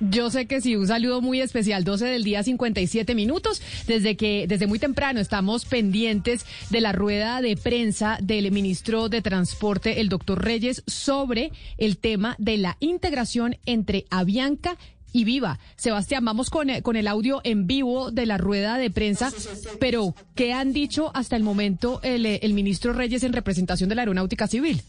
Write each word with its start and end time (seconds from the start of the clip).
Yo 0.00 0.30
sé 0.30 0.46
que 0.46 0.60
sí, 0.60 0.76
un 0.76 0.86
saludo 0.86 1.20
muy 1.20 1.40
especial, 1.40 1.82
12 1.82 2.06
del 2.06 2.22
día, 2.22 2.42
57 2.42 3.14
minutos. 3.14 3.60
Desde 3.86 4.16
que, 4.16 4.46
desde 4.46 4.66
muy 4.66 4.78
temprano 4.78 5.18
estamos 5.20 5.64
pendientes 5.64 6.46
de 6.70 6.80
la 6.80 6.92
rueda 6.92 7.40
de 7.40 7.56
prensa 7.56 8.18
del 8.22 8.50
ministro 8.52 9.08
de 9.08 9.22
Transporte, 9.22 10.00
el 10.00 10.08
doctor 10.08 10.44
Reyes, 10.44 10.84
sobre 10.86 11.50
el 11.78 11.98
tema 11.98 12.36
de 12.38 12.58
la 12.58 12.76
integración 12.80 13.56
entre 13.66 14.04
Avianca 14.10 14.76
y 15.12 15.24
Viva. 15.24 15.58
Sebastián, 15.76 16.24
vamos 16.24 16.50
con, 16.50 16.68
con 16.82 16.96
el 16.96 17.08
audio 17.08 17.40
en 17.42 17.66
vivo 17.66 18.10
de 18.10 18.26
la 18.26 18.38
rueda 18.38 18.78
de 18.78 18.90
prensa, 18.90 19.32
pero 19.80 20.14
¿qué 20.34 20.52
han 20.52 20.72
dicho 20.72 21.10
hasta 21.14 21.34
el 21.34 21.42
momento 21.42 22.00
el, 22.02 22.26
el 22.26 22.52
ministro 22.52 22.92
Reyes 22.92 23.22
en 23.24 23.32
representación 23.32 23.88
de 23.88 23.94
la 23.94 24.02
Aeronáutica 24.02 24.46
Civil? 24.46 24.82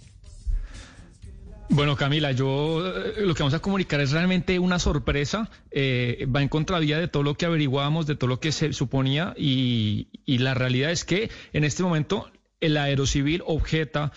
Bueno, 1.71 1.95
Camila, 1.95 2.31
yo 2.31 2.83
eh, 2.83 3.13
lo 3.19 3.35
que 3.35 3.43
vamos 3.43 3.53
a 3.53 3.59
comunicar 3.59 4.01
es 4.01 4.11
realmente 4.11 4.57
una 4.57 4.79
sorpresa. 4.79 5.51
Eh, 5.69 6.27
va 6.35 6.41
en 6.41 6.49
contravía 6.49 6.97
de 6.97 7.07
todo 7.07 7.21
lo 7.21 7.35
que 7.35 7.45
averiguábamos, 7.45 8.07
de 8.07 8.15
todo 8.15 8.27
lo 8.27 8.39
que 8.39 8.51
se 8.51 8.73
suponía 8.73 9.35
y, 9.37 10.07
y 10.25 10.39
la 10.39 10.55
realidad 10.55 10.89
es 10.89 11.05
que 11.05 11.29
en 11.53 11.63
este 11.63 11.83
momento 11.83 12.31
el 12.59 12.75
aerocivil 12.75 13.43
objeta 13.45 14.11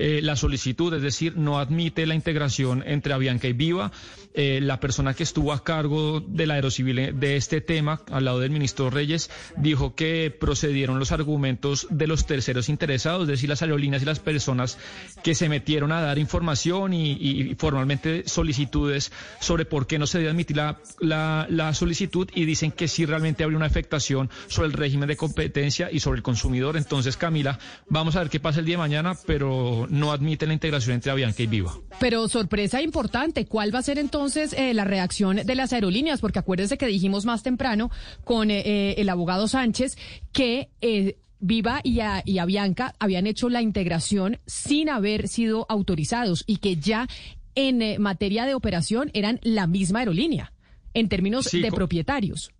eh, 0.00 0.20
la 0.22 0.36
solicitud, 0.36 0.94
es 0.94 1.02
decir, 1.02 1.36
no 1.36 1.58
admite 1.58 2.06
la 2.06 2.14
integración 2.14 2.84
entre 2.86 3.12
Avianca 3.12 3.48
y 3.48 3.52
Viva. 3.52 3.90
Eh, 4.32 4.60
la 4.62 4.78
persona 4.78 5.14
que 5.14 5.24
estuvo 5.24 5.52
a 5.52 5.64
cargo 5.64 6.20
del 6.20 6.52
aerocivil 6.52 6.98
eh, 7.00 7.12
de 7.12 7.34
este 7.34 7.60
tema, 7.60 8.02
al 8.12 8.24
lado 8.24 8.38
del 8.38 8.52
ministro 8.52 8.90
Reyes, 8.90 9.28
dijo 9.56 9.96
que 9.96 10.30
procedieron 10.30 11.00
los 11.00 11.10
argumentos 11.10 11.88
de 11.90 12.06
los 12.06 12.26
terceros 12.26 12.68
interesados, 12.68 13.22
es 13.22 13.28
decir, 13.28 13.48
las 13.48 13.62
aerolíneas 13.62 14.02
y 14.02 14.04
las 14.04 14.20
personas 14.20 14.78
que 15.24 15.34
se 15.34 15.48
metieron 15.48 15.90
a 15.90 16.00
dar 16.00 16.18
información 16.18 16.94
y, 16.94 17.56
formalmente 17.58 18.22
solicitudes 18.28 19.10
sobre 19.40 19.64
por 19.64 19.88
qué 19.88 19.98
no 19.98 20.06
se 20.06 20.18
debe 20.18 20.30
admitir 20.30 20.56
la, 20.56 20.78
la, 21.00 21.46
la 21.50 21.74
solicitud 21.74 22.28
y 22.32 22.44
dicen 22.44 22.70
que 22.70 22.86
sí 22.86 23.04
realmente 23.04 23.42
habría 23.42 23.56
una 23.56 23.66
afectación 23.66 24.30
sobre 24.46 24.68
el 24.68 24.74
régimen 24.74 25.08
de 25.08 25.16
competencia 25.16 25.90
y 25.90 25.98
sobre 25.98 26.18
el 26.18 26.22
consumidor. 26.22 26.76
Entonces, 26.76 27.16
Camila, 27.16 27.58
vamos 27.88 28.14
a 28.14 28.20
ver 28.20 28.30
qué 28.30 28.38
pasa 28.38 28.60
el 28.60 28.66
día 28.66 28.74
de 28.74 28.78
mañana, 28.78 29.16
pero 29.26 29.87
no 29.88 30.12
admite 30.12 30.46
la 30.46 30.52
integración 30.52 30.94
entre 30.94 31.10
Avianca 31.10 31.42
y 31.42 31.46
Viva. 31.46 31.72
Pero 32.00 32.28
sorpresa 32.28 32.82
importante, 32.82 33.46
¿cuál 33.46 33.74
va 33.74 33.80
a 33.80 33.82
ser 33.82 33.98
entonces 33.98 34.52
eh, 34.52 34.74
la 34.74 34.84
reacción 34.84 35.36
de 35.36 35.54
las 35.54 35.72
aerolíneas? 35.72 36.20
Porque 36.20 36.38
acuérdense 36.38 36.78
que 36.78 36.86
dijimos 36.86 37.24
más 37.24 37.42
temprano 37.42 37.90
con 38.24 38.50
eh, 38.50 38.62
eh 38.64 38.94
el 38.98 39.08
abogado 39.08 39.48
Sánchez 39.48 39.96
que... 40.32 40.70
Eh, 40.80 41.16
Viva 41.40 41.80
y, 41.84 42.00
a, 42.00 42.22
y 42.24 42.38
Avianca 42.38 42.94
habían 42.98 43.28
hecho 43.28 43.48
la 43.48 43.62
integración 43.62 44.40
sin 44.46 44.88
haber 44.88 45.28
sido 45.28 45.66
autorizados 45.68 46.42
y 46.48 46.56
que 46.56 46.78
ya 46.78 47.06
en 47.54 47.82
eh, 47.82 47.98
materia 47.98 48.44
de 48.44 48.54
operación 48.54 49.10
eran 49.14 49.40
la 49.42 49.66
misma 49.66 50.00
aerolínea 50.00 50.52
en 50.94 51.08
términos 51.08 51.46
Sí, 51.46 51.60
de 51.60 51.70
propietarios. 51.70 52.50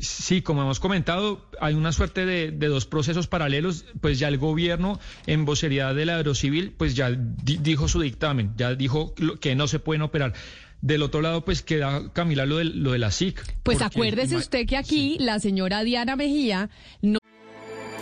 Sí, 0.00 0.42
como 0.42 0.62
hemos 0.62 0.80
comentado, 0.80 1.44
hay 1.60 1.74
una 1.74 1.92
suerte 1.92 2.24
de, 2.24 2.50
de 2.52 2.66
dos 2.68 2.86
procesos 2.86 3.26
paralelos. 3.26 3.84
Pues 4.00 4.18
ya 4.18 4.28
el 4.28 4.38
gobierno, 4.38 5.00
en 5.26 5.44
vocería 5.44 5.92
del 5.94 6.08
Aerocivil, 6.10 6.72
pues 6.76 6.94
ya 6.94 7.10
di- 7.10 7.58
dijo 7.58 7.88
su 7.88 8.00
dictamen, 8.00 8.52
ya 8.56 8.74
dijo 8.74 9.14
que 9.40 9.54
no 9.56 9.66
se 9.68 9.78
pueden 9.80 10.02
operar. 10.02 10.34
Del 10.80 11.02
otro 11.02 11.20
lado, 11.22 11.44
pues 11.44 11.62
queda, 11.62 12.12
Camila, 12.12 12.46
lo 12.46 12.58
de, 12.58 12.64
lo 12.66 12.92
de 12.92 12.98
la 13.00 13.10
SIC. 13.10 13.42
Pues 13.64 13.82
acuérdese 13.82 14.36
usted 14.36 14.64
que 14.66 14.76
aquí 14.76 15.16
la 15.18 15.40
señora 15.40 15.82
Diana 15.82 16.14
Mejía 16.14 16.70
no 17.02 17.18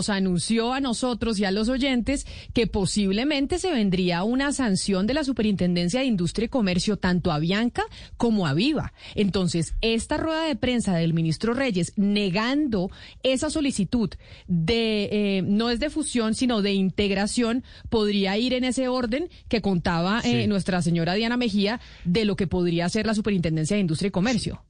nos 0.00 0.08
anunció 0.08 0.72
a 0.72 0.80
nosotros 0.80 1.38
y 1.38 1.44
a 1.44 1.50
los 1.50 1.68
oyentes 1.68 2.26
que 2.54 2.66
posiblemente 2.66 3.58
se 3.58 3.70
vendría 3.70 4.22
una 4.22 4.50
sanción 4.50 5.06
de 5.06 5.12
la 5.12 5.24
Superintendencia 5.24 6.00
de 6.00 6.06
Industria 6.06 6.46
y 6.46 6.48
Comercio 6.48 6.96
tanto 6.96 7.30
a 7.32 7.38
Bianca 7.38 7.84
como 8.16 8.46
a 8.46 8.54
Viva. 8.54 8.94
Entonces, 9.14 9.74
esta 9.82 10.16
rueda 10.16 10.44
de 10.44 10.56
prensa 10.56 10.94
del 10.94 11.12
ministro 11.12 11.52
Reyes 11.52 11.92
negando 11.96 12.90
esa 13.22 13.50
solicitud 13.50 14.08
de 14.48 15.10
eh, 15.12 15.42
no 15.44 15.68
es 15.68 15.80
de 15.80 15.90
fusión, 15.90 16.34
sino 16.34 16.62
de 16.62 16.72
integración, 16.72 17.62
podría 17.90 18.38
ir 18.38 18.54
en 18.54 18.64
ese 18.64 18.88
orden 18.88 19.28
que 19.48 19.60
contaba 19.60 20.20
eh, 20.24 20.40
Sí. 20.44 20.46
nuestra 20.46 20.80
señora 20.80 21.12
Diana 21.12 21.36
Mejía 21.36 21.78
de 22.06 22.24
lo 22.24 22.36
que 22.36 22.46
podría 22.46 22.88
ser 22.88 23.04
la 23.04 23.14
Superintendencia 23.14 23.74
de 23.76 23.82
Industria 23.82 24.08
y 24.08 24.12
Comercio. 24.12 24.62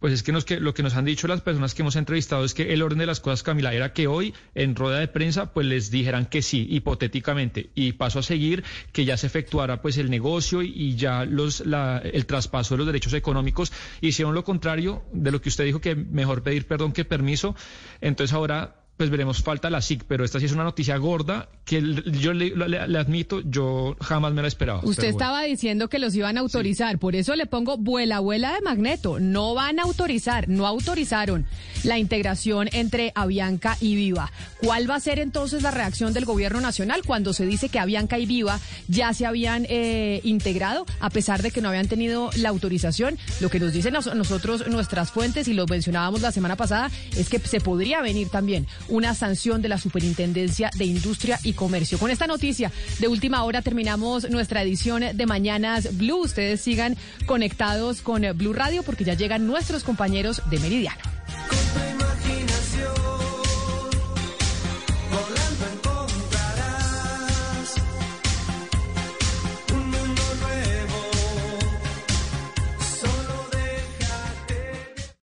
Pues 0.00 0.12
es 0.12 0.22
que, 0.22 0.32
nos, 0.32 0.44
que 0.44 0.60
lo 0.60 0.74
que 0.74 0.82
nos 0.82 0.94
han 0.94 1.04
dicho 1.04 1.26
las 1.26 1.40
personas 1.40 1.74
que 1.74 1.82
hemos 1.82 1.96
entrevistado 1.96 2.44
es 2.44 2.52
que 2.52 2.72
el 2.74 2.82
orden 2.82 2.98
de 2.98 3.06
las 3.06 3.20
cosas, 3.20 3.42
Camila, 3.42 3.72
era 3.72 3.92
que 3.92 4.06
hoy 4.06 4.34
en 4.54 4.74
rueda 4.74 4.98
de 4.98 5.08
prensa 5.08 5.52
pues 5.52 5.66
les 5.66 5.90
dijeran 5.90 6.26
que 6.26 6.42
sí, 6.42 6.66
hipotéticamente, 6.70 7.70
y 7.74 7.92
paso 7.92 8.18
a 8.18 8.22
seguir 8.22 8.62
que 8.92 9.04
ya 9.04 9.16
se 9.16 9.26
efectuara 9.26 9.80
pues 9.80 9.96
el 9.96 10.10
negocio 10.10 10.62
y, 10.62 10.96
ya 10.96 11.24
los 11.24 11.64
la, 11.64 11.98
el 11.98 12.26
traspaso 12.26 12.74
de 12.74 12.78
los 12.78 12.86
derechos 12.86 13.14
económicos 13.14 13.72
hicieron 14.00 14.34
lo 14.34 14.44
contrario 14.44 15.02
de 15.12 15.30
lo 15.30 15.40
que 15.40 15.48
usted 15.48 15.64
dijo 15.64 15.80
que 15.80 15.94
mejor 15.94 16.42
pedir 16.42 16.66
perdón 16.66 16.92
que 16.92 17.04
permiso. 17.04 17.54
Entonces 18.00 18.34
ahora 18.34 18.85
pues 18.96 19.10
veremos 19.10 19.42
falta 19.42 19.68
la 19.70 19.82
SIC, 19.82 20.04
pero 20.08 20.24
esta 20.24 20.38
sí 20.40 20.46
es 20.46 20.52
una 20.52 20.64
noticia 20.64 20.96
gorda 20.96 21.48
que 21.64 21.82
yo 22.20 22.32
le, 22.32 22.54
le- 22.56 22.88
le 22.88 22.98
admito, 22.98 23.40
yo 23.44 23.96
jamás 24.00 24.32
me 24.32 24.40
la 24.42 24.48
esperaba. 24.48 24.80
Usted 24.84 25.02
bueno. 25.02 25.16
estaba 25.18 25.42
diciendo 25.42 25.88
que 25.88 25.98
los 25.98 26.14
iban 26.14 26.36
a 26.38 26.40
autorizar, 26.40 26.98
por 26.98 27.14
eso 27.16 27.34
le 27.36 27.46
pongo 27.46 27.76
vuela, 27.76 28.20
vuela 28.20 28.54
de 28.54 28.60
magneto. 28.62 29.18
No 29.20 29.54
van 29.54 29.80
a 29.80 29.82
autorizar, 29.82 30.48
no 30.48 30.66
autorizaron 30.66 31.44
la 31.84 31.98
integración 31.98 32.68
entre 32.72 33.12
Avianca 33.14 33.76
y 33.80 33.96
Viva. 33.96 34.32
¿Cuál 34.62 34.88
va 34.88 34.94
a 34.94 35.00
ser 35.00 35.18
entonces 35.18 35.62
la 35.62 35.70
reacción 35.72 36.12
del 36.14 36.24
gobierno 36.24 36.60
nacional 36.60 37.02
cuando 37.04 37.32
se 37.32 37.44
dice 37.46 37.68
que 37.68 37.78
Avianca 37.78 38.18
y 38.18 38.26
Viva 38.26 38.58
ya 38.88 39.12
se 39.12 39.26
habían 39.26 39.66
eh, 39.68 40.20
integrado 40.24 40.86
a 41.00 41.10
pesar 41.10 41.42
de 41.42 41.50
que 41.50 41.60
no 41.60 41.68
habían 41.68 41.88
tenido 41.88 42.30
la 42.36 42.48
autorización? 42.48 43.18
Lo 43.40 43.50
que 43.50 43.60
nos 43.60 43.72
dicen 43.72 43.92
nos- 43.92 44.14
nosotros 44.14 44.66
nuestras 44.68 45.10
fuentes 45.10 45.48
y 45.48 45.54
lo 45.54 45.66
mencionábamos 45.66 46.22
la 46.22 46.32
semana 46.32 46.56
pasada 46.56 46.90
es 47.16 47.28
que 47.28 47.38
se 47.40 47.60
podría 47.60 48.00
venir 48.00 48.28
también 48.30 48.66
una 48.88 49.14
sanción 49.14 49.62
de 49.62 49.68
la 49.68 49.78
Superintendencia 49.78 50.70
de 50.76 50.84
Industria 50.84 51.38
y 51.42 51.52
Comercio. 51.52 51.98
Con 51.98 52.10
esta 52.10 52.26
noticia 52.26 52.70
de 52.98 53.08
última 53.08 53.44
hora 53.44 53.62
terminamos 53.62 54.28
nuestra 54.30 54.62
edición 54.62 55.04
de 55.14 55.26
Mañanas 55.26 55.96
Blue. 55.96 56.22
Ustedes 56.22 56.60
sigan 56.60 56.96
conectados 57.26 58.02
con 58.02 58.22
Blue 58.36 58.52
Radio 58.52 58.82
porque 58.82 59.04
ya 59.04 59.14
llegan 59.14 59.46
nuestros 59.46 59.84
compañeros 59.84 60.42
de 60.50 60.58
Meridiano. 60.58 61.15